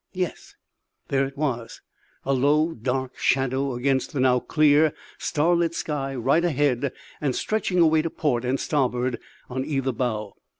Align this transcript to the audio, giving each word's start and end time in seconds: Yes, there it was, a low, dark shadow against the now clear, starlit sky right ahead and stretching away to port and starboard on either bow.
Yes, 0.13 0.55
there 1.09 1.27
it 1.27 1.37
was, 1.37 1.79
a 2.25 2.33
low, 2.33 2.71
dark 2.73 3.19
shadow 3.19 3.75
against 3.75 4.13
the 4.13 4.19
now 4.19 4.39
clear, 4.39 4.93
starlit 5.19 5.75
sky 5.75 6.15
right 6.15 6.43
ahead 6.43 6.91
and 7.21 7.35
stretching 7.35 7.77
away 7.77 8.01
to 8.01 8.09
port 8.09 8.43
and 8.43 8.59
starboard 8.59 9.19
on 9.47 9.63
either 9.63 9.91
bow. 9.91 10.33